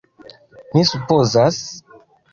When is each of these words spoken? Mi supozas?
Mi 0.71 0.83
supozas? 0.93 1.63